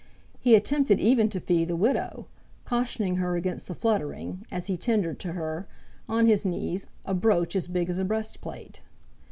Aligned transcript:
He 0.39 0.55
attempted 0.55 0.99
even 0.99 1.29
to 1.29 1.39
fee 1.39 1.63
the 1.63 1.75
widow, 1.75 2.25
cautioning 2.65 3.17
her 3.17 3.35
against 3.35 3.67
the 3.67 3.75
fluttering, 3.75 4.47
as 4.49 4.65
he 4.65 4.75
tendered 4.75 5.19
to 5.19 5.33
her, 5.33 5.67
on 6.09 6.25
his 6.25 6.43
knees, 6.43 6.87
a 7.05 7.13
brooch 7.13 7.55
as 7.55 7.67
big 7.67 7.87
as 7.87 7.99
a 7.99 8.03
breast 8.05 8.41
plate. 8.41 8.81